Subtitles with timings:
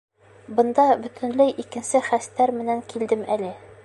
[0.59, 3.53] Бында бөтөнләй икенсе хәстәр менән килдем әле.